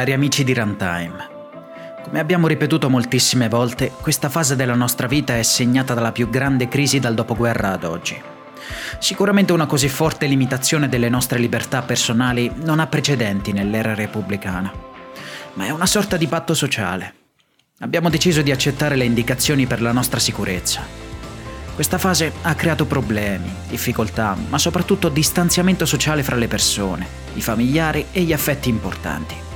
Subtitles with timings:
[0.00, 1.28] Cari amici di Runtime,
[2.02, 6.68] come abbiamo ripetuto moltissime volte, questa fase della nostra vita è segnata dalla più grande
[6.68, 8.18] crisi dal dopoguerra ad oggi.
[8.98, 14.72] Sicuramente una così forte limitazione delle nostre libertà personali non ha precedenti nell'era repubblicana,
[15.52, 17.14] ma è una sorta di patto sociale.
[17.80, 20.80] Abbiamo deciso di accettare le indicazioni per la nostra sicurezza.
[21.74, 28.06] Questa fase ha creato problemi, difficoltà, ma soprattutto distanziamento sociale fra le persone, i familiari
[28.12, 29.48] e gli affetti importanti.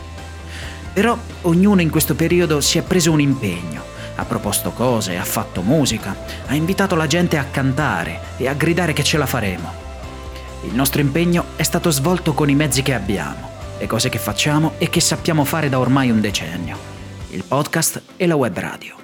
[0.94, 3.82] Però ognuno in questo periodo si è preso un impegno,
[4.14, 8.92] ha proposto cose, ha fatto musica, ha invitato la gente a cantare e a gridare
[8.92, 9.82] che ce la faremo.
[10.62, 14.74] Il nostro impegno è stato svolto con i mezzi che abbiamo, le cose che facciamo
[14.78, 16.78] e che sappiamo fare da ormai un decennio,
[17.30, 18.94] il podcast e la web radio.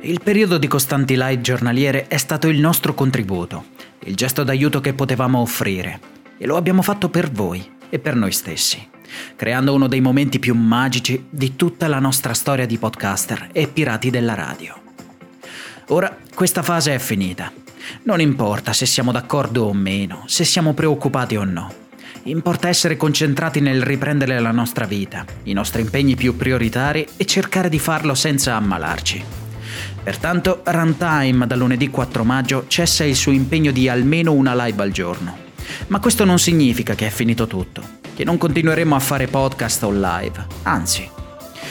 [0.00, 3.66] Il periodo di costanti live giornaliere è stato il nostro contributo,
[4.00, 6.00] il gesto d'aiuto che potevamo offrire,
[6.38, 8.90] e lo abbiamo fatto per voi e per noi stessi
[9.36, 14.10] creando uno dei momenti più magici di tutta la nostra storia di podcaster e pirati
[14.10, 14.80] della radio.
[15.88, 17.52] Ora questa fase è finita.
[18.04, 21.80] Non importa se siamo d'accordo o meno, se siamo preoccupati o no.
[22.24, 27.68] Importa essere concentrati nel riprendere la nostra vita, i nostri impegni più prioritari e cercare
[27.68, 29.24] di farlo senza ammalarci.
[30.02, 34.92] Pertanto, Runtime dal lunedì 4 maggio cessa il suo impegno di almeno una live al
[34.92, 35.36] giorno.
[35.88, 39.90] Ma questo non significa che è finito tutto che non continueremo a fare podcast o
[39.90, 41.08] live, anzi,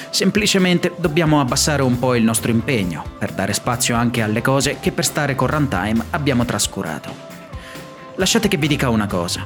[0.10, 4.92] semplicemente dobbiamo abbassare un po' il nostro impegno per dare spazio anche alle cose che
[4.92, 7.14] per stare con Runtime abbiamo trascurato.
[8.16, 9.46] Lasciate che vi dica una cosa.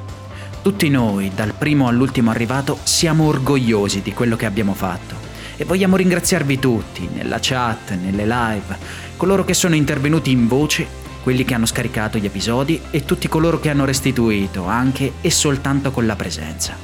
[0.61, 5.16] Tutti noi, dal primo all'ultimo arrivato, siamo orgogliosi di quello che abbiamo fatto
[5.57, 8.77] e vogliamo ringraziarvi tutti, nella chat, nelle live,
[9.16, 13.59] coloro che sono intervenuti in voce quelli che hanno scaricato gli episodi e tutti coloro
[13.59, 16.75] che hanno restituito anche e soltanto con la presenza.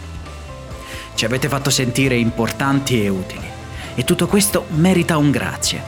[1.14, 3.48] Ci avete fatto sentire importanti e utili
[3.94, 5.80] e tutto questo merita un grazie,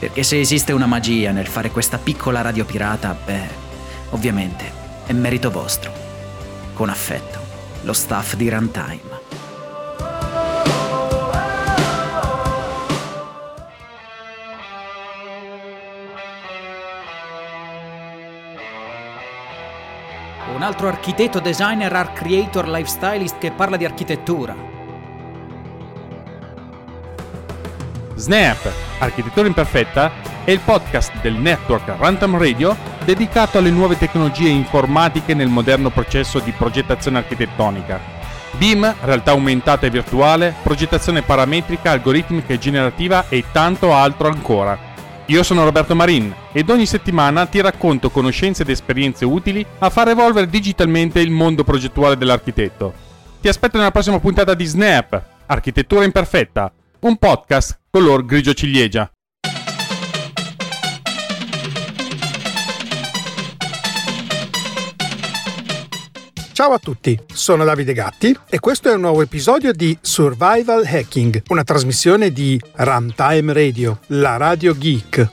[0.00, 3.48] perché se esiste una magia nel fare questa piccola radio pirata, beh,
[4.10, 4.64] ovviamente
[5.06, 5.92] è merito vostro.
[6.74, 7.38] Con affetto,
[7.82, 9.11] lo staff di Runtime.
[20.62, 24.54] Un altro architetto, designer, art creator, lifestylist che parla di architettura.
[28.14, 28.70] Snap,
[29.00, 30.12] Architettura Imperfetta,
[30.44, 36.38] è il podcast del network Runtime Radio dedicato alle nuove tecnologie informatiche nel moderno processo
[36.38, 37.98] di progettazione architettonica.
[38.52, 44.91] BIM, realtà aumentata e virtuale, progettazione parametrica, algoritmica e generativa e tanto altro ancora.
[45.26, 50.08] Io sono Roberto Marin ed ogni settimana ti racconto conoscenze ed esperienze utili a far
[50.08, 52.92] evolvere digitalmente il mondo progettuale dell'architetto.
[53.40, 59.10] Ti aspetto nella prossima puntata di Snap, Architettura Imperfetta, un podcast color grigio ciliegia.
[66.52, 71.44] Ciao a tutti, sono Davide Gatti e questo è un nuovo episodio di Survival Hacking,
[71.48, 75.30] una trasmissione di Runtime Radio, la radio geek.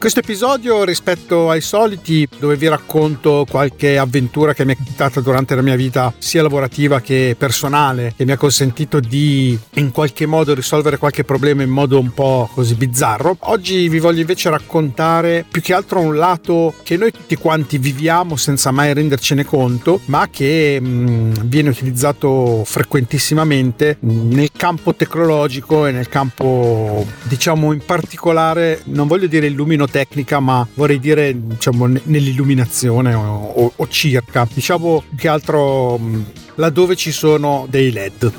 [0.00, 5.54] Questo episodio rispetto ai soliti dove vi racconto qualche avventura che mi è capitata durante
[5.54, 10.54] la mia vita sia lavorativa che personale che mi ha consentito di in qualche modo
[10.54, 13.36] risolvere qualche problema in modo un po' così bizzarro.
[13.40, 18.36] Oggi vi voglio invece raccontare più che altro un lato che noi tutti quanti viviamo
[18.36, 25.92] senza mai rendercene conto ma che mh, mm, viene utilizzato frequentissimamente nel campo tecnologico e
[25.92, 33.14] nel campo diciamo in particolare non voglio dire illumino tecnica, ma vorrei dire diciamo, nell'illuminazione
[33.14, 34.48] o, o, circa.
[34.52, 36.00] Diciamo che altro
[36.54, 38.32] laddove ci sono dei LED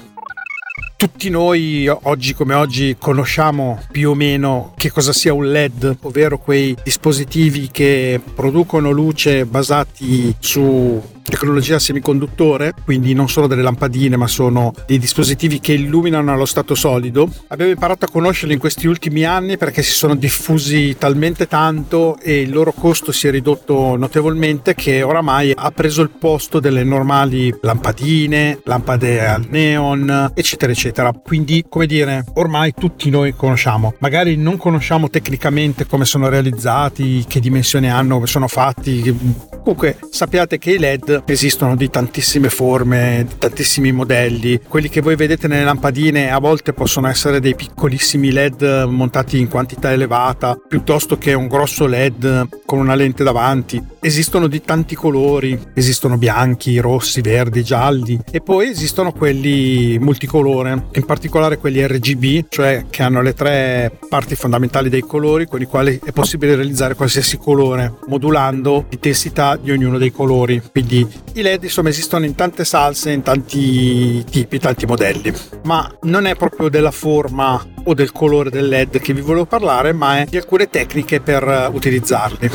[1.01, 6.37] tutti noi oggi come oggi conosciamo più o meno che cosa sia un LED, ovvero
[6.37, 14.27] quei dispositivi che producono luce basati su tecnologia semiconduttore, quindi non sono delle lampadine ma
[14.27, 17.29] sono dei dispositivi che illuminano allo stato solido.
[17.47, 22.41] Abbiamo imparato a conoscerli in questi ultimi anni perché si sono diffusi talmente tanto e
[22.41, 27.53] il loro costo si è ridotto notevolmente che oramai ha preso il posto delle normali
[27.61, 31.11] lampadine, lampade al neon, eccetera, eccetera.
[31.11, 33.93] Quindi, come dire, ormai tutti noi conosciamo.
[33.99, 39.49] Magari non conosciamo tecnicamente come sono realizzati, che dimensioni hanno, come sono fatti.
[39.61, 44.59] Comunque sappiate che i LED esistono di tantissime forme, di tantissimi modelli.
[44.67, 49.47] Quelli che voi vedete nelle lampadine a volte possono essere dei piccolissimi LED montati in
[49.47, 53.90] quantità elevata, piuttosto che un grosso LED con una lente davanti.
[54.03, 61.05] Esistono di tanti colori, esistono bianchi, rossi, verdi, gialli e poi esistono quelli multicolore, in
[61.05, 65.99] particolare quelli RGB, cioè che hanno le tre parti fondamentali dei colori con i quali
[66.03, 70.59] è possibile realizzare qualsiasi colore modulando l'intensità di ognuno dei colori.
[70.71, 75.31] Quindi i LED insomma esistono in tante salse, in tanti tipi, tanti modelli,
[75.65, 79.93] ma non è proprio della forma o del colore del LED che vi volevo parlare,
[79.93, 82.49] ma è di alcune tecniche per utilizzarli.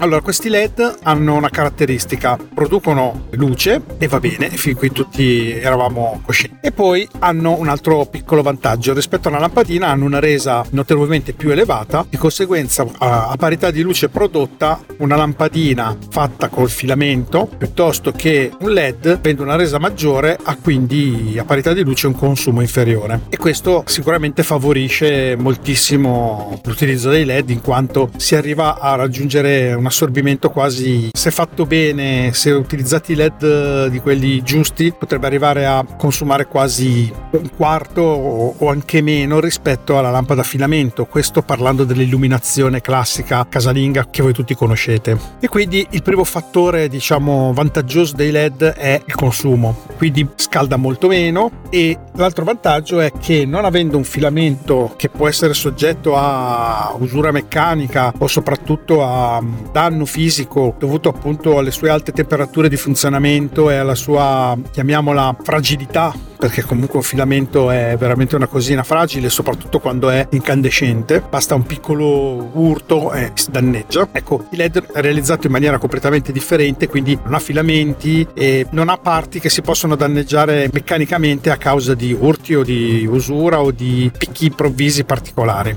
[0.00, 6.20] Allora, questi LED hanno una caratteristica, producono luce e va bene, fin qui tutti eravamo
[6.24, 6.58] coscienti.
[6.60, 11.32] E poi hanno un altro piccolo vantaggio, rispetto a una lampadina hanno una resa notevolmente
[11.32, 18.12] più elevata, di conseguenza a parità di luce prodotta una lampadina fatta col filamento piuttosto
[18.12, 22.60] che un LED avendo una resa maggiore ha quindi a parità di luce un consumo
[22.60, 23.22] inferiore.
[23.30, 29.87] E questo sicuramente favorisce moltissimo l'utilizzo dei LED in quanto si arriva a raggiungere una
[29.88, 35.84] assorbimento quasi, se fatto bene, se utilizzati i LED di quelli giusti, potrebbe arrivare a
[35.96, 41.06] consumare quasi un quarto o anche meno rispetto alla lampada a filamento.
[41.06, 45.18] Questo parlando dell'illuminazione classica casalinga che voi tutti conoscete.
[45.40, 49.86] E quindi il primo fattore, diciamo, vantaggioso dei LED è il consumo.
[49.96, 55.28] Quindi scalda molto meno e l'altro vantaggio è che non avendo un filamento che può
[55.28, 59.42] essere soggetto a usura meccanica o soprattutto a
[59.78, 66.12] danno fisico dovuto appunto alle sue alte temperature di funzionamento e alla sua, chiamiamola, fragilità
[66.36, 71.20] perché comunque un filamento è veramente una cosina fragile, soprattutto quando è incandescente.
[71.20, 74.08] Basta un piccolo urto e si danneggia.
[74.12, 78.88] Ecco, il LED è realizzato in maniera completamente differente, quindi non ha filamenti e non
[78.88, 83.72] ha parti che si possono danneggiare meccanicamente a causa di urti o di usura o
[83.72, 85.76] di picchi improvvisi particolari.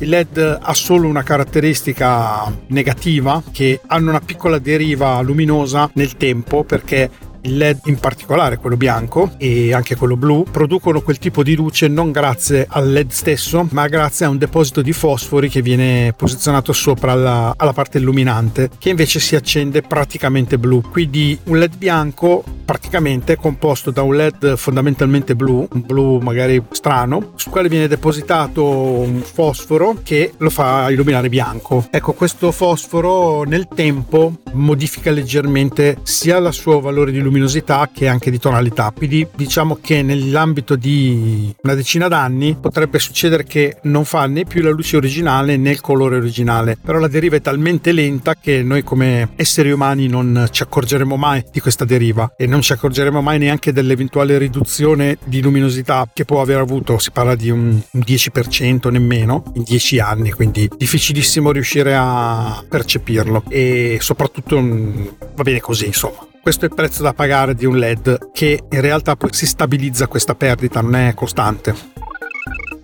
[0.00, 6.64] Il LED ha solo una caratteristica negativa che hanno una piccola deriva luminosa nel tempo
[6.64, 7.10] perché
[7.42, 11.88] il LED in particolare quello bianco e anche quello blu producono quel tipo di luce
[11.88, 16.72] non grazie al LED stesso ma grazie a un deposito di fosfori che viene posizionato
[16.72, 20.82] sopra la, alla parte illuminante che invece si accende praticamente blu.
[20.90, 26.62] Quindi un LED bianco praticamente è composto da un LED fondamentalmente blu un blu magari
[26.70, 31.86] strano sul quale viene depositato un fosforo che lo fa illuminare bianco.
[31.90, 38.08] Ecco questo fosforo nel tempo modifica leggermente sia la sua valore di luminosità luminosità che
[38.08, 38.92] anche di tonalità.
[38.94, 44.62] Quindi diciamo che nell'ambito di una decina d'anni potrebbe succedere che non fa né più
[44.62, 48.82] la luce originale né il colore originale, però la deriva è talmente lenta che noi
[48.82, 53.38] come esseri umani non ci accorgeremo mai di questa deriva e non ci accorgeremo mai
[53.38, 59.44] neanche dell'eventuale riduzione di luminosità che può aver avuto, si parla di un 10% nemmeno
[59.54, 66.29] in 10 anni, quindi difficilissimo riuscire a percepirlo e soprattutto mm, va bene così insomma.
[66.42, 70.06] Questo è il prezzo da pagare di un LED che in realtà poi si stabilizza
[70.06, 71.74] questa perdita, non è costante.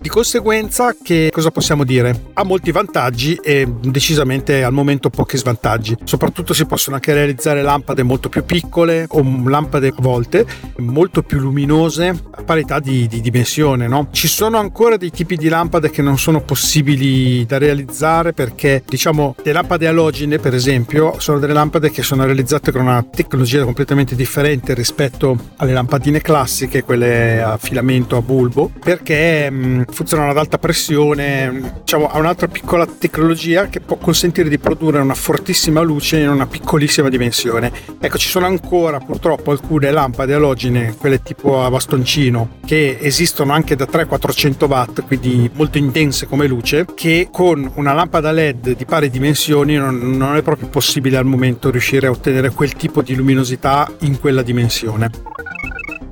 [0.07, 2.29] Di conseguenza, che cosa possiamo dire?
[2.31, 5.97] Ha molti vantaggi e decisamente al momento pochi svantaggi.
[6.05, 10.45] Soprattutto si possono anche realizzare lampade molto più piccole o lampade a volte
[10.77, 13.89] molto più luminose a parità di, di dimensione.
[13.89, 14.07] No?
[14.11, 19.35] Ci sono ancora dei tipi di lampade che non sono possibili da realizzare perché, diciamo,
[19.43, 24.15] le lampade alogene, per esempio, sono delle lampade che sono realizzate con una tecnologia completamente
[24.15, 30.59] differente rispetto alle lampadine classiche, quelle a filamento a bulbo, perché mh, funzionano ad alta
[30.59, 36.29] pressione, diciamo, ha un'altra piccola tecnologia che può consentire di produrre una fortissima luce in
[36.29, 37.71] una piccolissima dimensione.
[37.99, 43.75] Ecco, ci sono ancora purtroppo alcune lampade alogene, quelle tipo a bastoncino, che esistono anche
[43.75, 49.09] da 300-400 watt, quindi molto intense come luce, che con una lampada LED di pari
[49.09, 53.91] dimensioni non, non è proprio possibile al momento riuscire a ottenere quel tipo di luminosità
[54.01, 55.09] in quella dimensione.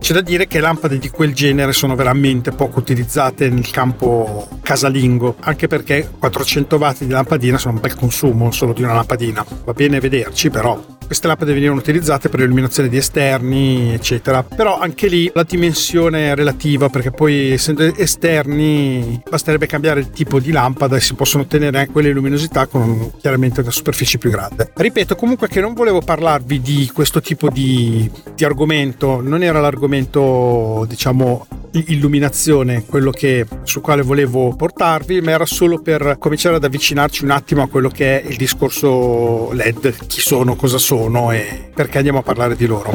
[0.05, 5.37] C'è da dire che lampade di quel genere sono veramente poco utilizzate nel campo casalingo,
[5.39, 9.43] anche perché 400 watt di lampadina sono un bel consumo solo di una lampadina.
[9.63, 14.43] Va bene vederci, però queste lampade venivano utilizzate per l'illuminazione di esterni, eccetera.
[14.43, 20.39] Però anche lì la dimensione è relativa perché poi essendo esterni basterebbe cambiare il tipo
[20.39, 24.71] di lampada e si possono ottenere anche quelle luminosità con chiaramente una superficie più grande.
[24.73, 30.85] Ripeto comunque che non volevo parlarvi di questo tipo di, di argomento, non era l'argomento
[30.87, 31.45] diciamo
[31.87, 37.31] illuminazione quello che, sul quale volevo portarvi, ma era solo per cominciare ad avvicinarci un
[37.31, 40.94] attimo a quello che è il discorso LED, chi sono, cosa sono
[41.31, 42.91] e perché andiamo a parlare di loro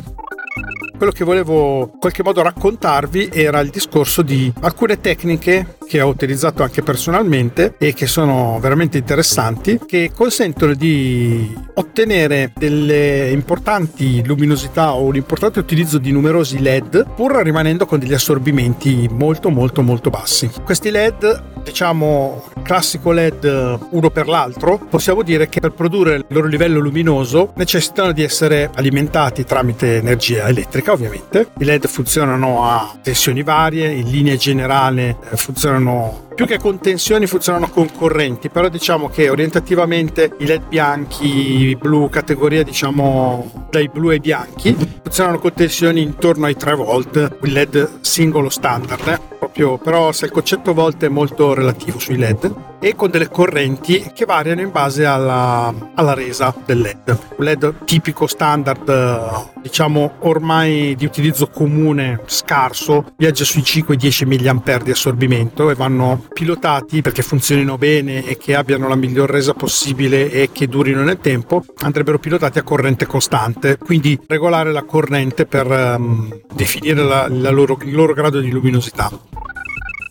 [1.00, 6.08] quello che volevo in qualche modo raccontarvi era il discorso di alcune tecniche che ho
[6.08, 14.92] utilizzato anche personalmente e che sono veramente interessanti, che consentono di ottenere delle importanti luminosità
[14.92, 20.10] o un importante utilizzo di numerosi LED pur rimanendo con degli assorbimenti molto molto molto
[20.10, 20.50] bassi.
[20.62, 26.46] Questi LED diciamo classico LED uno per l'altro, possiamo dire che per produrre il loro
[26.46, 31.50] livello luminoso necessitano di essere alimentati tramite energia elettrica ovviamente.
[31.58, 37.26] I LED funzionano a tensioni varie, in linea generale eh, funzionano più che con tensioni
[37.26, 44.08] funzionano con correnti, però diciamo che orientativamente i LED bianchi, blu, categoria diciamo dai blu
[44.08, 49.06] ai bianchi, funzionano con tensioni intorno ai 3 volt, il LED singolo standard.
[49.06, 49.20] Eh?
[49.38, 54.10] Proprio, però se il concetto volt è molto relativo sui LED e con delle correnti
[54.14, 57.18] che variano in base alla, alla resa del LED.
[57.36, 64.90] Un LED tipico standard, diciamo ormai di utilizzo comune, scarso, viaggia sui 5-10 mA di
[64.90, 70.50] assorbimento e vanno pilotati perché funzionino bene e che abbiano la miglior resa possibile e
[70.52, 76.28] che durino nel tempo, andrebbero pilotati a corrente costante, quindi regolare la corrente per um,
[76.52, 79.10] definire la, la loro, il loro grado di luminosità.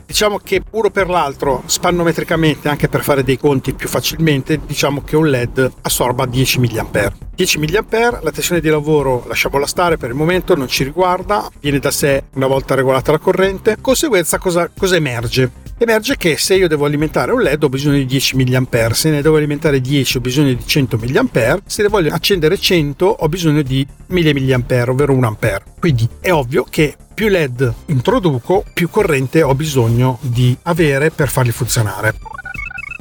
[0.10, 5.16] Diciamo che uno per l'altro, spannometricamente, anche per fare dei conti più facilmente, diciamo che
[5.16, 7.14] un LED assorba 10 mA.
[7.36, 11.78] 10 mA, la tensione di lavoro lasciamola stare per il momento, non ci riguarda, viene
[11.78, 13.78] da sé una volta regolata la corrente.
[13.80, 15.52] Conseguenza cosa, cosa emerge?
[15.80, 19.22] Emerge che se io devo alimentare un LED ho bisogno di 10 mA, se ne
[19.22, 23.62] devo alimentare 10 ho bisogno di 100 mA, se ne voglio accendere 100 ho bisogno
[23.62, 25.62] di 1000 mA, ovvero 1 A.
[25.80, 31.52] Quindi è ovvio che più LED introduco, più corrente ho bisogno di avere per farli
[31.52, 32.14] funzionare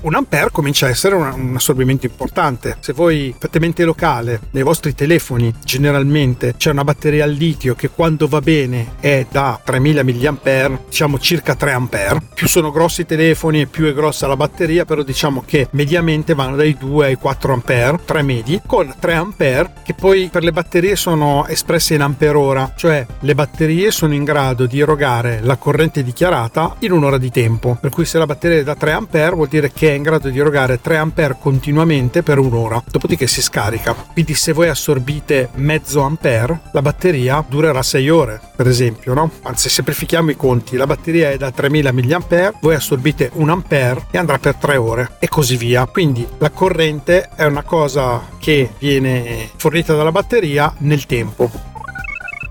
[0.02, 2.76] un ampere comincia a essere un, un, assorbimento importante.
[2.81, 7.90] Se voi fate mente locale, nei vostri telefoni generalmente c'è una batteria al litio che
[7.90, 12.23] quando va bene è da 3000 mAh, diciamo circa 3 ampere.
[12.35, 16.35] Più sono grossi i telefoni e più è grossa la batteria, però diciamo che mediamente
[16.35, 20.52] vanno dai 2 ai 4 ampere, 3 medi, con 3 ampere che poi per le
[20.52, 25.57] batterie sono espresse in ampere ora, cioè le batterie sono in grado di erogare la
[25.57, 27.76] corrente dichiarata in un'ora di tempo.
[27.81, 30.28] Per cui se la batteria è da 3 ampere vuol dire che è in grado
[30.28, 33.95] di erogare 3 A continuamente per un'ora, dopodiché si scarica.
[33.95, 39.30] Quindi se voi assorbite mezzo ampere, la batteria durerà 6 ore, per esempio, no?
[39.42, 44.18] Anzi, semplifichiamo i conti, la batteria è da 3000 mAh, voi assorbite 1 ampere e
[44.18, 45.87] andrà per 3 ore e così via.
[45.87, 51.50] Quindi la corrente è una cosa che viene fornita dalla batteria nel tempo.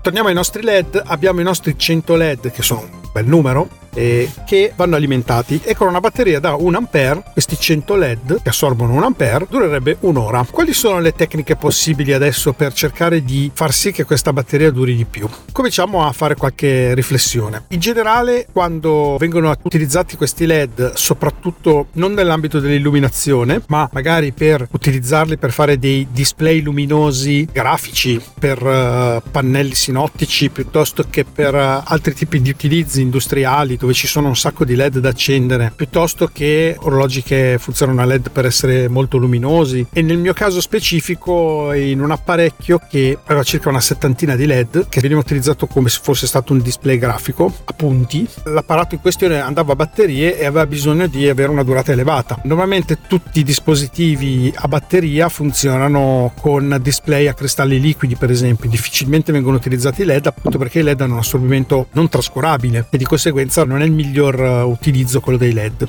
[0.00, 4.30] Torniamo ai nostri LED, abbiamo i nostri 100 LED che sono un bel numero eh,
[4.46, 8.92] che vanno alimentati e con una batteria da 1 A, questi 100 LED che assorbono
[8.94, 10.46] 1 A, durerebbe un'ora.
[10.50, 14.94] Quali sono le tecniche possibili adesso per cercare di far sì che questa batteria duri
[14.94, 15.28] di più?
[15.52, 17.64] Cominciamo a fare qualche riflessione.
[17.68, 25.36] In generale, quando vengono utilizzati questi LED, soprattutto non nell'ambito dell'illuminazione, ma magari per utilizzarli
[25.36, 32.14] per fare dei display luminosi grafici per uh, pannelli sinottici piuttosto che per uh, altri
[32.14, 36.76] tipi di utilizzi industriali dove ci sono un sacco di LED da accendere, piuttosto che
[36.80, 39.86] orologi che funzionano a LED per essere molto luminosi.
[39.92, 44.88] E nel mio caso specifico, in un apparecchio che aveva circa una settantina di LED,
[44.88, 49.40] che veniva utilizzato come se fosse stato un display grafico a punti, l'apparato in questione
[49.40, 52.40] andava a batterie e aveva bisogno di avere una durata elevata.
[52.44, 59.32] Normalmente tutti i dispositivi a batteria funzionano con display a cristalli liquidi, per esempio, difficilmente
[59.32, 63.64] vengono utilizzati LED appunto perché i LED hanno un assorbimento non trascurabile e di conseguenza
[63.68, 65.88] non è il miglior eh, utilizzo quello dei LED.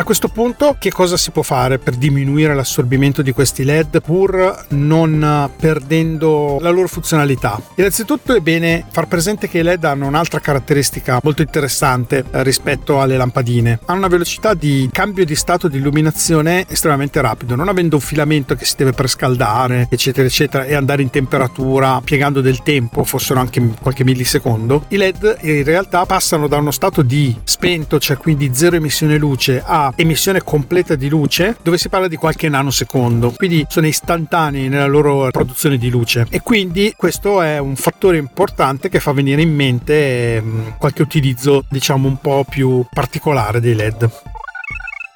[0.00, 4.64] A questo punto che cosa si può fare per diminuire l'assorbimento di questi LED pur
[4.70, 7.60] non perdendo la loro funzionalità?
[7.74, 13.02] Innanzitutto è bene far presente che i LED hanno un'altra caratteristica molto interessante eh, rispetto
[13.02, 13.80] alle lampadine.
[13.84, 18.54] Hanno una velocità di cambio di stato di illuminazione estremamente rapido, non avendo un filamento
[18.54, 23.62] che si deve prescaldare, eccetera, eccetera, e andare in temperatura piegando del tempo, fossero anche
[23.78, 24.86] qualche millisecondo.
[24.88, 29.62] I LED in realtà passano da uno stato di spento, cioè quindi zero emissione luce,
[29.62, 34.86] a emissione completa di luce dove si parla di qualche nanosecondo, quindi sono istantanei nella
[34.86, 39.54] loro produzione di luce e quindi questo è un fattore importante che fa venire in
[39.54, 44.10] mente ehm, qualche utilizzo diciamo un po' più particolare dei LED.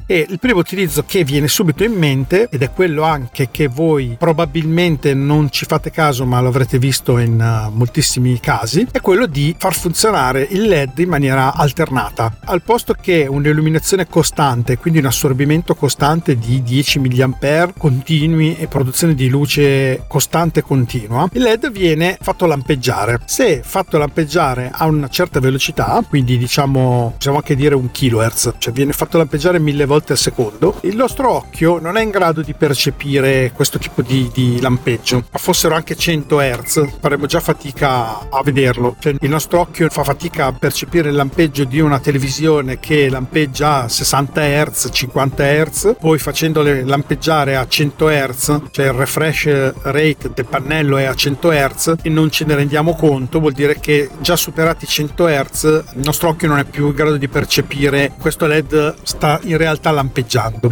[0.06, 4.16] E il primo utilizzo che viene subito in mente, ed è quello anche che voi
[4.18, 9.54] probabilmente non ci fate caso ma l'avrete visto in uh, moltissimi casi, è quello di
[9.58, 12.36] far funzionare il LED in maniera alternata.
[12.44, 19.14] Al posto che un'illuminazione costante, quindi un assorbimento costante di 10 mA continui e produzione
[19.14, 23.20] di luce costante e continua, il LED viene fatto lampeggiare.
[23.24, 28.72] Se fatto lampeggiare a una certa velocità, quindi diciamo possiamo anche dire un kHz, cioè
[28.74, 32.42] viene fatto lampeggiare mille volte volte al secondo, il nostro occhio non è in grado
[32.42, 35.24] di percepire questo tipo di, di lampeggio.
[35.30, 38.96] Ma fossero anche 100 Hz, faremmo già fatica a vederlo.
[38.98, 43.82] Cioè, il nostro occhio fa fatica a percepire il lampeggio di una televisione che lampeggia
[43.82, 49.44] a 60 Hz, 50 Hz, poi facendole lampeggiare a 100 Hz, cioè il refresh
[49.82, 53.78] rate del pannello è a 100 Hz e non ce ne rendiamo conto, vuol dire
[53.78, 55.62] che già superati 100 Hz
[55.94, 59.83] il nostro occhio non è più in grado di percepire questo LED sta in realtà
[59.84, 60.70] sta lampeggiando.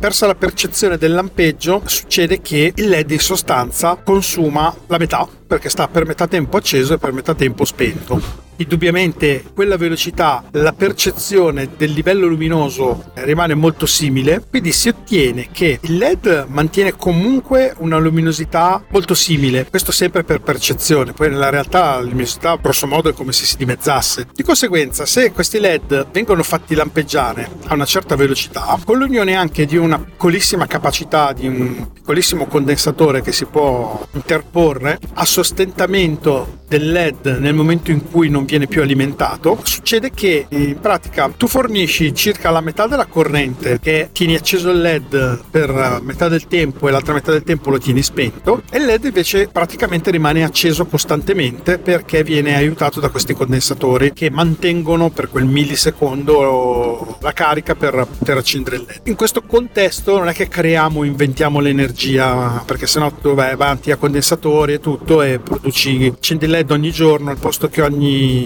[0.00, 5.68] Persa la percezione del lampeggio, succede che il LED in sostanza consuma la metà, perché
[5.68, 11.70] sta per metà tempo acceso e per metà tempo spento indubbiamente quella velocità, la percezione
[11.76, 17.98] del livello luminoso rimane molto simile, quindi si ottiene che il LED mantiene comunque una
[17.98, 23.12] luminosità molto simile, questo sempre per percezione, poi nella realtà la luminosità grosso modo è
[23.12, 24.28] come se si dimezzasse.
[24.32, 29.66] Di conseguenza, se questi LED vengono fatti lampeggiare a una certa velocità, con l'unione anche
[29.66, 36.92] di una piccolissima capacità di un piccolissimo condensatore che si può interporre a sostentamento del
[36.92, 42.12] LED nel momento in cui non viene più alimentato, succede che in pratica tu fornisci
[42.12, 46.90] circa la metà della corrente che tieni acceso il LED per metà del tempo e
[46.90, 51.78] l'altra metà del tempo lo tieni spento e il LED invece praticamente rimane acceso costantemente
[51.78, 58.36] perché viene aiutato da questi condensatori che mantengono per quel millisecondo la carica per poter
[58.36, 59.00] accendere il LED.
[59.04, 63.96] In questo contesto non è che creiamo, inventiamo l'energia perché sennò tu vai avanti a
[63.96, 68.39] condensatori e tutto e produci, accendi il LED ogni giorno al posto che ogni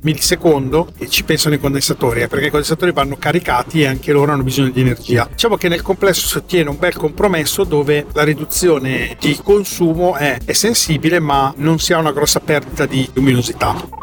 [0.00, 4.32] millisecondo e ci pensano i condensatori eh, perché i condensatori vanno caricati e anche loro
[4.32, 5.28] hanno bisogno di energia.
[5.30, 10.38] Diciamo che nel complesso si ottiene un bel compromesso dove la riduzione di consumo è,
[10.44, 14.02] è sensibile ma non si ha una grossa perdita di luminosità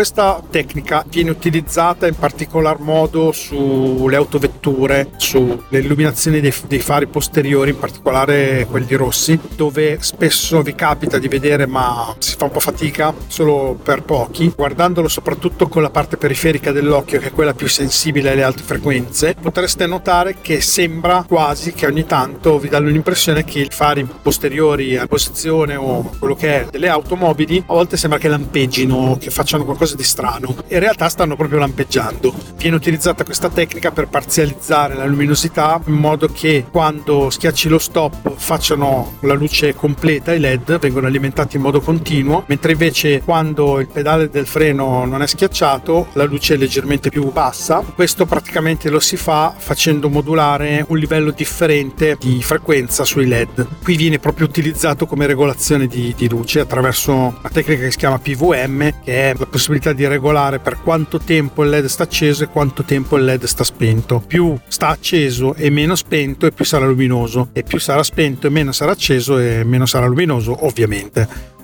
[0.00, 7.72] questa tecnica viene utilizzata in particolar modo sulle autovetture, sulle illuminazioni dei, dei, fari posteriori,
[7.72, 12.60] in particolare quelli rossi, dove spesso vi capita di vedere ma si fa un po'
[12.60, 14.50] fatica solo per pochi.
[14.56, 19.36] Guardandolo soprattutto con la parte periferica dell'occhio, che è quella più sensibile alle alte frequenze,
[19.38, 24.96] potreste notare che sembra quasi che ogni tanto vi danno l'impressione che i fari posteriori
[24.96, 29.66] a posizione o quello che è delle automobili a volte sembra che lampeggino, che facciano
[29.66, 30.54] qualcosa qualcosa di strano.
[30.68, 32.32] In realtà stanno proprio lampeggiando.
[32.56, 38.34] Viene utilizzata questa tecnica per parzializzare la luminosità in modo che quando schiacci lo stop
[38.36, 43.88] facciano la luce completa, i LED vengono alimentati in modo continuo, mentre invece quando il
[43.88, 47.82] pedale del freno non è schiacciato la luce è leggermente più bassa.
[47.94, 53.66] Questo praticamente lo si fa facendo modulare un livello differente di frequenza sui LED.
[53.82, 58.18] Qui viene proprio utilizzato come regolazione di, di luce attraverso una tecnica che si chiama
[58.18, 62.42] PVM, che è la possibilità possibilità di regolare per quanto tempo il LED sta acceso
[62.42, 64.20] e quanto tempo il LED sta spento.
[64.26, 68.50] Più sta acceso e meno spento e più sarà luminoso e più sarà spento e
[68.50, 71.58] meno sarà acceso e meno sarà luminoso ovviamente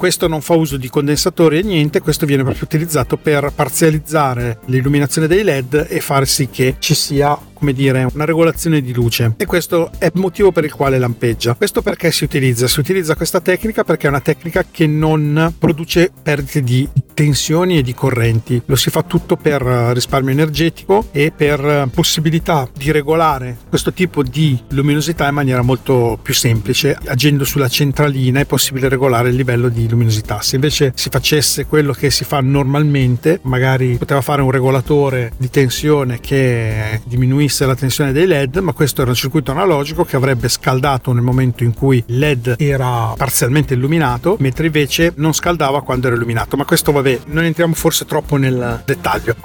[0.00, 5.26] questo non fa uso di condensatori e niente, questo viene proprio utilizzato per parzializzare l'illuminazione
[5.26, 9.44] dei LED e far sì che ci sia come dire, una regolazione di luce e
[9.44, 11.52] questo è il motivo per il quale lampeggia.
[11.54, 12.66] Questo perché si utilizza?
[12.66, 17.82] Si utilizza questa tecnica perché è una tecnica che non produce perdite di tensioni e
[17.82, 18.62] di correnti.
[18.64, 24.58] Lo si fa tutto per risparmio energetico e per possibilità di regolare questo tipo di
[24.68, 26.96] luminosità in maniera molto più semplice.
[27.04, 30.40] Agendo sulla centralina è possibile regolare il livello di luminosità.
[30.40, 35.50] Se invece si facesse quello che si fa normalmente, magari poteva fare un regolatore di
[35.50, 40.48] tensione che diminuisse la tensione dei LED, ma questo era un circuito analogico che avrebbe
[40.48, 46.06] scaldato nel momento in cui il LED era parzialmente illuminato, mentre invece non scaldava quando
[46.06, 46.56] era illuminato.
[46.56, 49.36] Ma questo vabbè, non entriamo forse troppo nel dettaglio.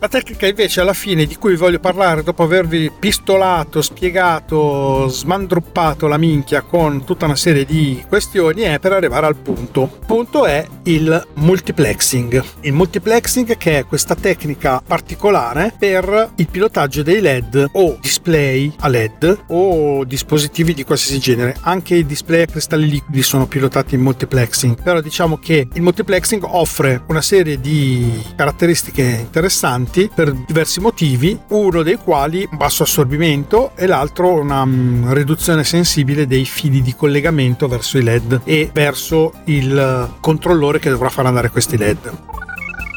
[0.00, 6.16] La tecnica invece alla fine di cui voglio parlare dopo avervi pistolato, spiegato, smandruppato la
[6.18, 9.90] minchia con tutta una serie di questioni è per arrivare al punto.
[9.98, 12.44] Il punto è il multiplexing.
[12.60, 18.86] Il multiplexing che è questa tecnica particolare per il pilotaggio dei LED o display a
[18.86, 21.56] LED o dispositivi di qualsiasi genere.
[21.62, 26.44] Anche i display a cristalli liquidi sono pilotati in multiplexing, però diciamo che il multiplexing
[26.44, 33.72] offre una serie di caratteristiche interessanti per diversi motivi, uno dei quali un basso assorbimento
[33.74, 39.32] e l'altro una um, riduzione sensibile dei fili di collegamento verso i LED e verso
[39.44, 42.12] il controllore che dovrà far andare questi LED.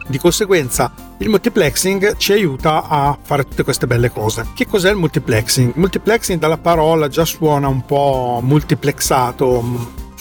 [0.08, 4.48] Di conseguenza il multiplexing ci aiuta a fare tutte queste belle cose.
[4.54, 5.74] Che cos'è il multiplexing?
[5.76, 9.64] multiplexing dalla parola già suona un po' multiplexato,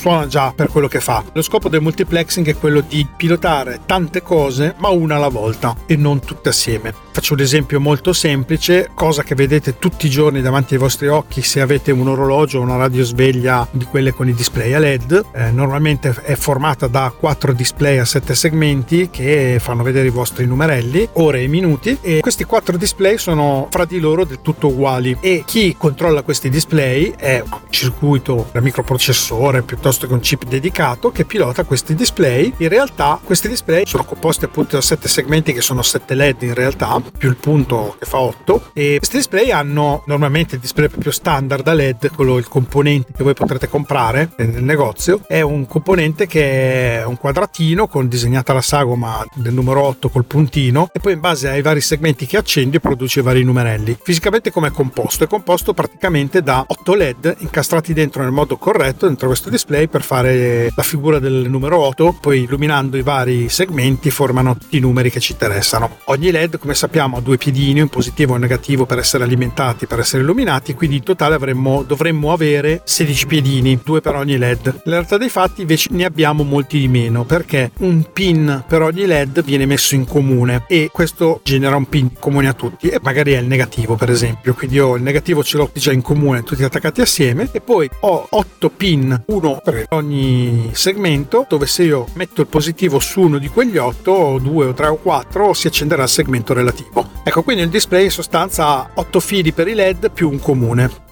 [0.00, 1.22] suona già per quello che fa.
[1.34, 5.94] Lo scopo del multiplexing è quello di pilotare tante cose, ma una alla volta e
[5.96, 6.94] non tutte assieme.
[7.12, 11.42] Faccio un esempio molto semplice, cosa che vedete tutti i giorni davanti ai vostri occhi
[11.42, 15.24] se avete un orologio o una radiosveglia di quelle con i display a LED.
[15.34, 20.46] Eh, normalmente è formata da quattro display a sette segmenti che fanno vedere i vostri
[20.46, 25.18] numerelli, ore e minuti e questi quattro display sono fra di loro del tutto uguali
[25.20, 30.44] e chi controlla questi display è un circuito da microprocessore piuttosto piuttosto che un chip
[30.44, 32.52] dedicato che pilota questi display.
[32.58, 36.54] In realtà questi display sono composti appunto da 7 segmenti che sono 7 LED in
[36.54, 41.10] realtà, più il punto che fa 8 e questi display hanno normalmente il display proprio
[41.10, 46.26] standard a LED, quello il componente che voi potrete comprare nel negozio, è un componente
[46.26, 51.14] che è un quadratino con disegnata la sagoma del numero 8 col puntino e poi
[51.14, 53.98] in base ai vari segmenti che accendi produce vari numerelli.
[54.02, 55.24] Fisicamente come è composto?
[55.24, 59.86] È composto praticamente da 8 LED incastrati dentro nel modo corretto dentro questo display display
[59.88, 64.80] per fare la figura del numero 8, poi illuminando i vari segmenti formano tutti i
[64.80, 65.98] numeri che ci interessano.
[66.04, 69.86] Ogni LED, come sappiamo, ha due piedini, un positivo e un negativo per essere alimentati,
[69.86, 74.82] per essere illuminati, quindi in totale avremmo, dovremmo avere 16 piedini, due per ogni LED.
[74.84, 79.06] In realtà dei fatti invece ne abbiamo molti di meno perché un pin per ogni
[79.06, 83.32] LED viene messo in comune e questo genera un pin comune a tutti e magari
[83.32, 86.62] è il negativo per esempio, quindi io il negativo ce l'ho già in comune, tutti
[86.62, 92.40] attaccati assieme e poi ho 8 pin, uno per ogni segmento dove se io metto
[92.40, 96.04] il positivo su uno di quegli 8 o 2 o 3 o 4 si accenderà
[96.04, 97.08] il segmento relativo.
[97.22, 101.08] Ecco, quindi il display in sostanza ha 8 fili per i LED più un comune.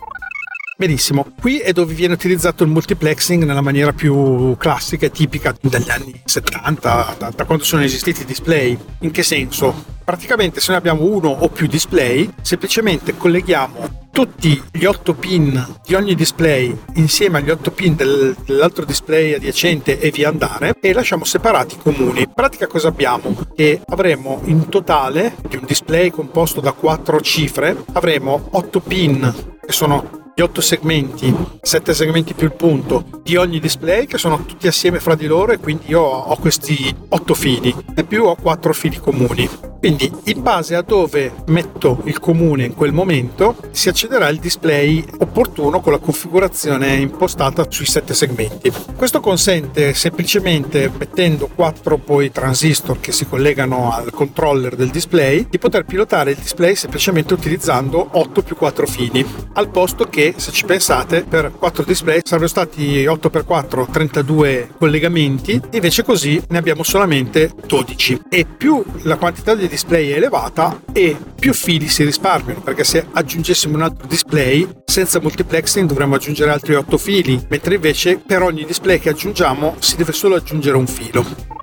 [0.80, 5.90] Benissimo, qui è dove viene utilizzato il multiplexing nella maniera più classica e tipica degli
[5.90, 8.78] anni 70, da, da quando sono esistiti i display.
[9.00, 9.74] In che senso?
[10.04, 15.96] Praticamente se noi abbiamo uno o più display, semplicemente colleghiamo tutti gli 8 pin di
[15.96, 21.24] ogni display insieme agli 8 pin del, dell'altro display adiacente e via andare e lasciamo
[21.24, 22.20] separati i comuni.
[22.20, 23.34] In pratica cosa abbiamo?
[23.52, 29.34] Che avremo in totale di un display composto da 4 cifre, avremo 8 pin
[29.66, 34.44] che sono gli otto segmenti, sette segmenti più il punto di ogni display che sono
[34.44, 38.36] tutti assieme fra di loro e quindi io ho questi otto fili e più ho
[38.36, 39.50] quattro fili comuni.
[39.78, 45.04] Quindi in base a dove metto il comune in quel momento si accederà al display
[45.18, 48.72] opportuno con la configurazione impostata sui sette segmenti.
[48.96, 55.58] Questo consente semplicemente mettendo quattro poi transistor che si collegano al controller del display di
[55.58, 60.64] poter pilotare il display semplicemente utilizzando 8 più 4 fili al posto che se ci
[60.64, 68.22] pensate per 4 display sarebbero stati 8x4 32 collegamenti invece così ne abbiamo solamente 12
[68.28, 73.06] e più la quantità di display è elevata e più fili si risparmiano perché se
[73.10, 78.64] aggiungessimo un altro display senza multiplexing dovremmo aggiungere altri 8 fili mentre invece per ogni
[78.64, 81.58] display che aggiungiamo si deve solo aggiungere un filo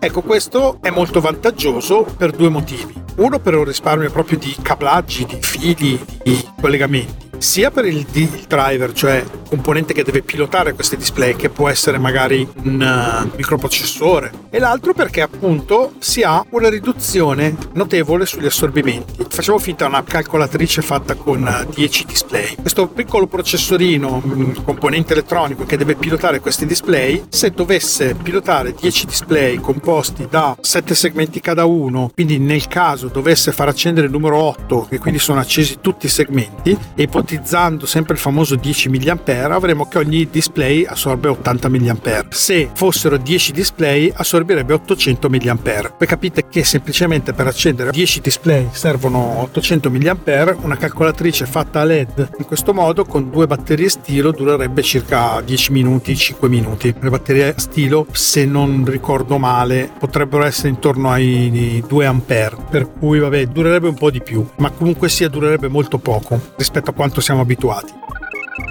[0.00, 2.94] Ecco, questo è molto vantaggioso per due motivi.
[3.16, 8.44] Uno per un risparmio proprio di cablaggi, di fili, di collegamenti sia per il, il
[8.46, 14.30] driver, cioè componente che deve pilotare questi display, che può essere magari un uh, microprocessore,
[14.50, 19.26] e l'altro perché appunto si ha una riduzione notevole sugli assorbimenti.
[19.28, 22.56] Facciamo finta una calcolatrice fatta con 10 uh, display.
[22.60, 29.06] Questo piccolo processorino, un componente elettronico che deve pilotare questi display, se dovesse pilotare 10
[29.06, 34.36] display composti da 7 segmenti cada uno, quindi nel caso dovesse far accendere il numero
[34.36, 39.18] 8, che quindi sono accesi tutti i segmenti, e ipotizzando sempre il famoso 10 mA,
[39.24, 42.26] mAh avremo che ogni display assorbe 80 mAh.
[42.30, 45.58] Se fossero 10 display assorbirebbe 800 mAh.
[45.98, 51.84] Voi capite che semplicemente per accendere 10 display servono 800 mAh, una calcolatrice fatta a
[51.84, 56.94] LED in questo modo con due batterie stilo durerebbe circa 10 minuti, 5 minuti.
[56.98, 63.18] Le batterie stilo, se non ricordo male, potrebbero essere intorno ai 2 A, per cui
[63.18, 67.20] vabbè, durerebbe un po' di più, ma comunque sia durerebbe molto poco rispetto a quanto
[67.20, 67.92] siamo abituati.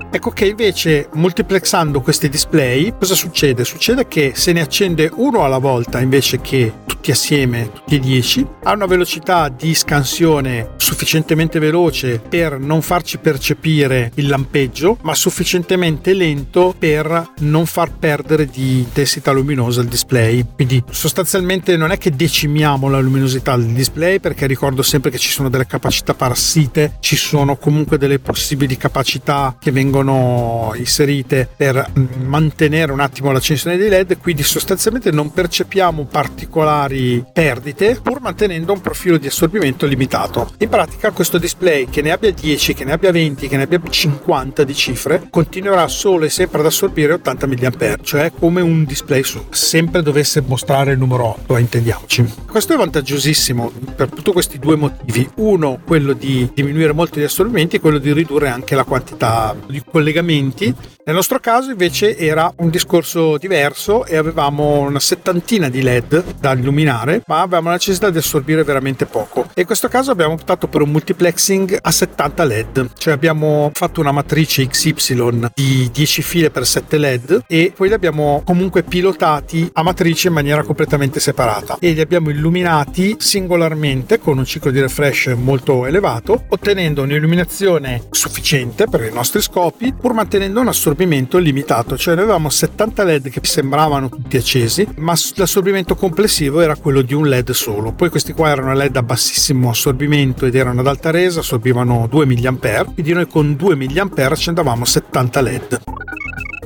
[0.09, 3.63] Ecco che invece multiplexando questi display cosa succede?
[3.65, 8.47] Succede che se ne accende uno alla volta invece che tutti assieme, tutti e 10,
[8.63, 16.13] ha una velocità di scansione sufficientemente veloce per non farci percepire il lampeggio, ma sufficientemente
[16.13, 20.45] lento per non far perdere di intensità luminosa il display.
[20.55, 25.29] Quindi sostanzialmente non è che decimiamo la luminosità del display perché ricordo sempre che ci
[25.29, 31.91] sono delle capacità parassite, ci sono comunque delle possibili capacità che vengono inserite per
[32.23, 38.81] mantenere un attimo l'accensione dei LED, quindi sostanzialmente non percepiamo particolari perdite pur mantenendo un
[38.81, 40.51] profilo di assorbimento limitato.
[40.57, 43.79] In pratica questo display che ne abbia 10, che ne abbia 20, che ne abbia
[43.87, 49.21] 50 di cifre, continuerà solo e sempre ad assorbire 80 mAh, cioè come un display
[49.21, 52.33] su sempre dovesse mostrare il numero 8, intendiamoci.
[52.49, 55.29] Questo è vantaggiosissimo per tutti questi due motivi.
[55.35, 59.81] Uno, quello di diminuire molto gli assorbimenti e quello di ridurre anche la quantità di
[59.83, 60.73] collegamenti.
[61.07, 66.51] Nel nostro caso invece era un discorso diverso e avevamo una settantina di LED da
[66.51, 69.47] illuminare, ma avevamo la necessità di assorbire veramente poco.
[69.53, 74.01] E in questo caso abbiamo optato per un multiplexing a 70 LED, cioè abbiamo fatto
[74.01, 79.69] una matrice XY di 10 file per 7 LED e poi li abbiamo comunque pilotati
[79.71, 84.81] a matrice in maniera completamente separata e li abbiamo illuminati singolarmente con un ciclo di
[84.81, 90.67] refresh molto elevato, ottenendo un'illuminazione sufficiente per i nostri scopi pur mantenendo un
[90.97, 96.75] assorbimento limitato, cioè noi avevamo 70 LED che sembravano tutti accesi, ma l'assorbimento complessivo era
[96.75, 97.91] quello di un LED solo.
[97.91, 102.25] Poi questi qua erano LED a bassissimo assorbimento ed erano ad alta resa, assorbivano 2
[102.25, 105.81] mA, quindi noi con 2 mA accendavamo 70 LED.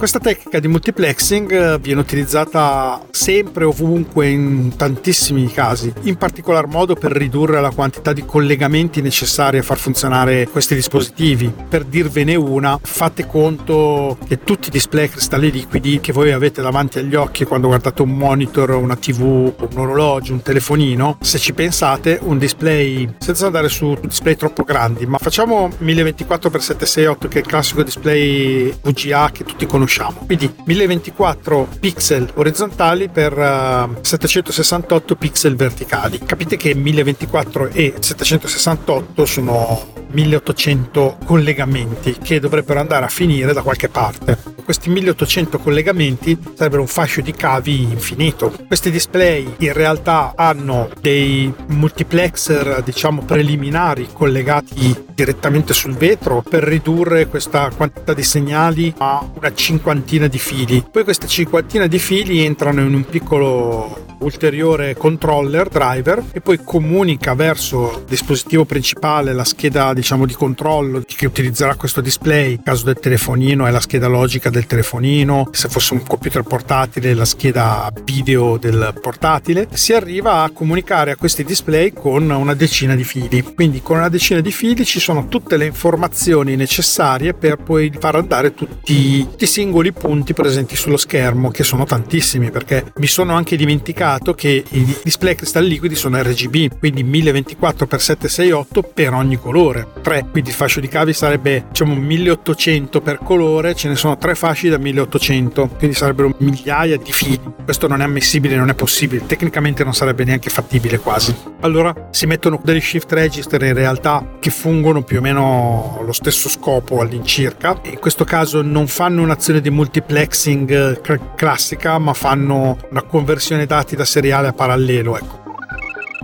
[0.02, 6.96] Questa tecnica di multiplexing eh, viene utilizzata sempre ovunque in tantissimi casi, in particolar modo
[6.96, 11.54] per ridurre la quantità di collegamenti necessari a far funzionare questi dispositivi.
[11.70, 16.98] Per dirvene una, fate conto che tutti i display cristalli liquidi che voi avete davanti
[16.98, 22.18] agli occhi quando guardate un monitor, una TV, un orologio, un telefonino, se ci pensate,
[22.24, 27.84] un display, senza andare su display troppo grandi, ma facciamo 1024x768 che è il classico
[27.84, 30.24] display VGA che tutti conosciamo conosciamo.
[30.26, 36.20] Quindi 1024 pixel orizzontali per uh, eh, 768 pixel verticali.
[36.20, 43.90] Capite che 1024 e 768 sono 1800 collegamenti che dovrebbero andare a finire da qualche
[43.90, 44.38] parte.
[44.64, 48.54] Questi 1800 collegamenti sarebbero un fascio di cavi infinito.
[48.68, 57.28] Questi display in realtà hanno dei multiplexer, diciamo, preliminari collegati direttamente sul vetro per ridurre
[57.28, 59.81] questa quantità di segnali a una cinquantina
[60.28, 60.86] di fili.
[60.90, 67.34] Poi questa cinquantina di fili entrano in un piccolo ulteriore controller driver e poi comunica
[67.34, 72.86] verso il dispositivo principale la scheda diciamo di controllo che utilizzerà questo display in caso
[72.86, 77.92] del telefonino è la scheda logica del telefonino se fosse un computer portatile la scheda
[78.04, 83.44] video del portatile si arriva a comunicare a questi display con una decina di fili.
[83.44, 88.16] Quindi con una decina di fili ci sono tutte le informazioni necessarie per poi far
[88.16, 93.56] andare tutti i singoli punti presenti sullo schermo che sono tantissimi perché mi sono anche
[93.56, 99.88] dimenticato notato che i display cristalli liquidi sono RGB, quindi 1024x768 per ogni colore.
[100.02, 104.36] 3, quindi il fascio di cavi sarebbe diciamo 1800 per colore, ce ne sono 3
[104.36, 107.40] fasci da 1800, quindi sarebbero migliaia di fili.
[107.64, 111.34] Questo non è ammissibile, non è possibile, tecnicamente non sarebbe neanche fattibile quasi.
[111.62, 116.50] Allora si mettono degli shift register in realtà che fungono più o meno lo stesso
[116.50, 117.80] scopo all'incirca.
[117.84, 121.00] In questo caso non fanno un'azione di multiplexing
[121.36, 125.18] classica, ma fanno una conversione dati da seriale a parallelo.
[125.18, 125.40] Ecco.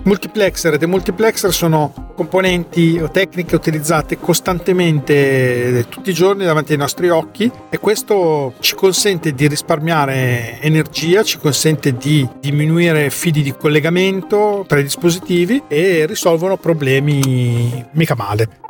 [0.04, 7.10] Multiplexer e demultiplexer sono componenti o tecniche utilizzate costantemente tutti i giorni davanti ai nostri
[7.10, 14.64] occhi e questo ci consente di risparmiare energia, ci consente di diminuire fili di collegamento
[14.68, 18.66] tra i dispositivi e risolvono problemi mica male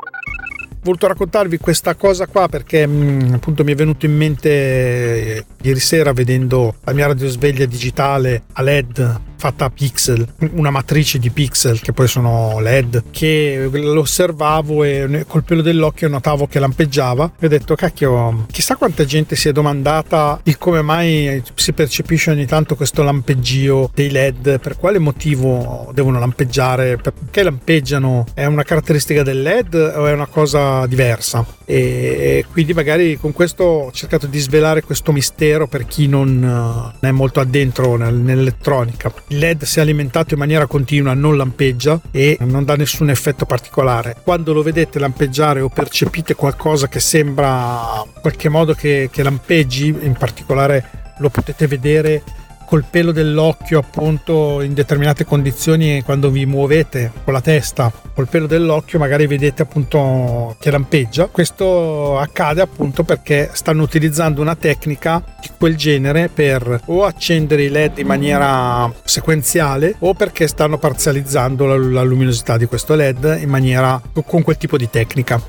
[0.88, 5.46] voluto raccontarvi questa cosa qua perché mh, mm, appunto mi è venuto in mente eh,
[5.62, 11.30] ieri sera vedendo la mia radiosveglia digitale a LED fatta a pixel, una matrice di
[11.30, 17.34] pixel che poi sono LED, che lo osservavo e col pelo dell'occhio notavo che lampeggiava
[17.40, 22.32] e ho detto cacchio, chissà quanta gente si è domandata di come mai si percepisce
[22.32, 28.64] ogni tanto questo lampeggio dei LED, per quale motivo devono lampeggiare, perché lampeggiano, è una
[28.64, 31.46] caratteristica del LED o è una cosa diversa?
[31.66, 37.12] E quindi magari con questo ho cercato di svelare questo mistero per chi non è
[37.12, 39.14] molto addentro nell'elettronica.
[39.30, 44.16] Il LED se alimentato in maniera continua non lampeggia e non dà nessun effetto particolare.
[44.24, 49.88] Quando lo vedete lampeggiare o percepite qualcosa che sembra in qualche modo che, che lampeggi,
[49.88, 52.24] in particolare lo potete vedere
[52.68, 58.46] col pelo dell'occhio appunto in determinate condizioni quando vi muovete con la testa col pelo
[58.46, 61.28] dell'occhio magari vedete appunto che lampeggia.
[61.28, 67.70] Questo accade appunto perché stanno utilizzando una tecnica di quel genere per o accendere i
[67.70, 73.50] led in maniera sequenziale o perché stanno parzializzando la, la luminosità di questo led in
[73.50, 75.40] maniera con quel tipo di tecnica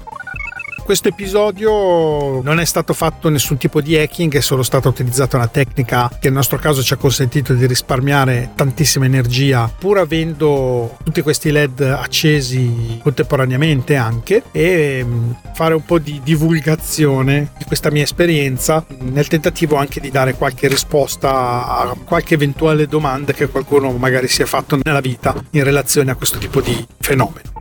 [0.88, 5.46] questo episodio non è stato fatto nessun tipo di hacking, è solo stata utilizzata una
[5.46, 11.20] tecnica che nel nostro caso ci ha consentito di risparmiare tantissima energia pur avendo tutti
[11.20, 18.04] questi LED accesi contemporaneamente anche e mm, fare un po' di divulgazione di questa mia
[18.04, 24.26] esperienza nel tentativo anche di dare qualche risposta a qualche eventuale domanda che qualcuno magari
[24.26, 27.58] si è fatto nella vita in relazione a questo tipo di fenomeno.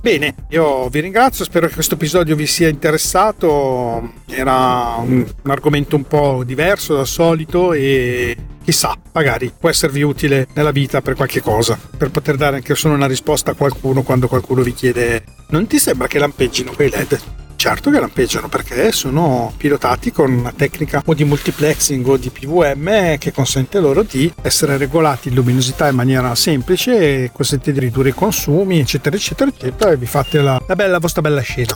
[0.00, 5.96] Bene, io vi ringrazio, spero che questo episodio vi sia interessato, era un, un argomento
[5.96, 11.40] un po' diverso dal solito e chissà, magari può esservi utile nella vita per qualche
[11.40, 15.66] cosa, per poter dare anche solo una risposta a qualcuno quando qualcuno vi chiede non
[15.66, 17.37] ti sembra che lampeggino quei LED?
[17.58, 23.18] Certo che lampeggiano perché sono pilotati con una tecnica o di multiplexing o di PVM
[23.18, 28.14] che consente loro di essere regolati in luminosità in maniera semplice consente di ridurre i
[28.14, 31.74] consumi, eccetera, eccetera, eccetera, e vi fate la, la, bella, la vostra bella scena.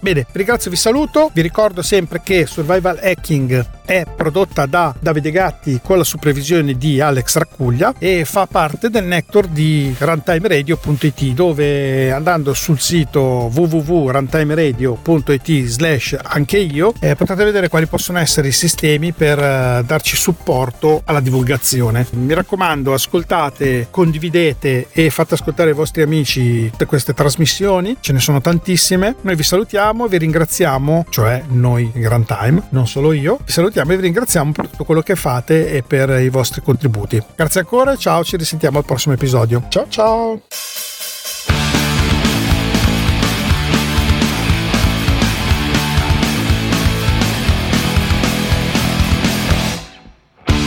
[0.00, 1.30] Bene, ringrazio, vi saluto.
[1.32, 7.00] Vi ricordo sempre che Survival Hacking è prodotta da Davide Gatti con la supervisione di
[7.00, 16.16] Alex Raccuglia e fa parte del network di runtimeradio.it dove andando sul sito www.runtimeradio.it slash
[16.22, 21.20] anche io eh, potete vedere quali possono essere i sistemi per eh, darci supporto alla
[21.20, 22.06] divulgazione.
[22.12, 28.20] Mi raccomando, ascoltate, condividete e fate ascoltare ai vostri amici tutte queste trasmissioni, ce ne
[28.20, 29.16] sono tantissime.
[29.22, 33.38] Noi vi salutiamo, vi ringraziamo, cioè noi in Runtime, non solo io.
[33.44, 36.60] Vi salutiamo salutiamo e vi ringraziamo per tutto quello che fate e per i vostri
[36.60, 37.22] contributi.
[37.34, 39.64] Grazie ancora, ciao, ci risentiamo al prossimo episodio.
[39.68, 40.42] Ciao ciao!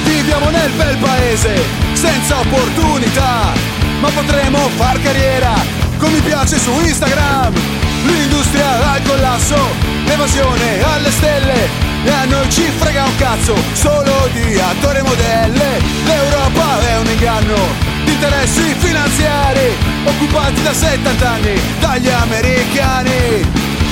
[0.04, 1.56] Viviamo nel bel paese,
[1.94, 3.54] senza opportunità,
[4.00, 5.54] ma potremo far carriera,
[6.00, 7.85] come mi piace su Instagram.
[8.06, 9.58] L'industria al collasso,
[10.06, 11.70] l'evasione alle stelle.
[12.04, 15.82] E a noi ci frega un cazzo solo di attori e modelle.
[16.06, 17.56] L'Europa è un inganno
[18.04, 19.76] di interessi finanziari.
[20.06, 23.50] Occupati da 70 anni dagli americani.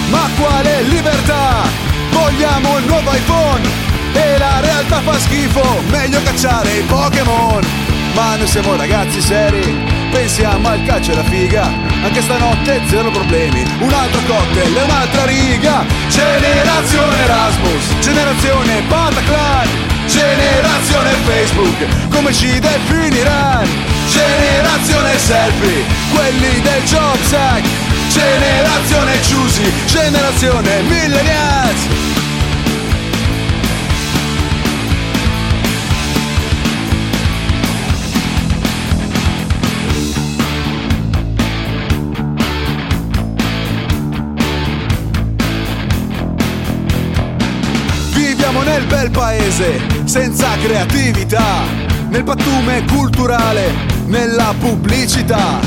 [0.09, 1.63] Ma quale libertà?
[2.11, 3.67] Vogliamo il nuovo iPhone.
[4.13, 7.65] E la realtà fa schifo Meglio cacciare i Pokémon.
[8.13, 11.63] Ma noi siamo ragazzi seri pensiamo al calcio e alla figa?
[12.03, 13.65] Anche stanotte zero problemi.
[13.79, 15.83] Un altro cocktail e un'altra riga.
[16.07, 19.67] Generazione Erasmus Generazione Bataclan.
[20.05, 23.69] Generazione Facebook Come ci definiranno
[24.11, 27.67] Generazione selfie Quelli del Jobs Act
[28.09, 32.22] Generazione Ciusi Generazione Millennials
[49.53, 51.61] paese, senza creatività,
[52.09, 53.73] nel pattume culturale,
[54.07, 55.59] nella pubblicità.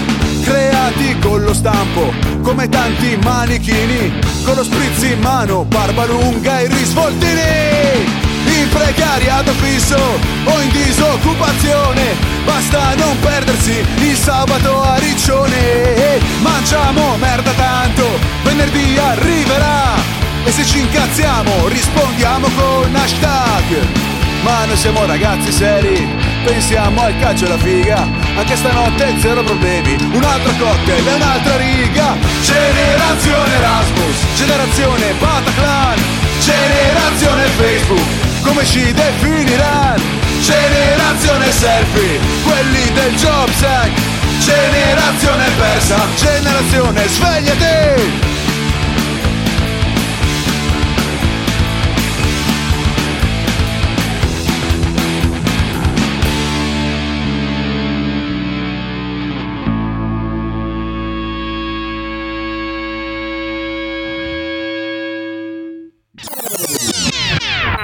[0.42, 4.12] Creati con lo stampo, come tanti manichini,
[4.44, 8.24] con lo spritz in mano, barba lunga e risvoltini.
[8.46, 16.20] In precariato fisso o in disoccupazione, basta non perdersi il sabato a Riccione.
[16.42, 18.04] Mangiamo merda tanto,
[18.44, 20.15] venerdì arriverà
[20.46, 21.68] e se ci incazziamo.
[21.68, 24.14] Rispondiamo con hashtag.
[24.42, 26.06] Ma noi siamo ragazzi seri
[26.44, 28.08] Pensiamo al calcio e alla figa.
[28.36, 32.16] Anche stanotte zero problemi Un altro cocktail e un'altra riga.
[32.42, 35.98] Generazione Erasmus Generazione Bataclan.
[36.38, 38.06] Generazione Facebook
[38.42, 44.00] Come ci definiranno Generazione selfie, quelli del Jobs Act
[44.38, 48.45] Generazione persa, generazione svegliati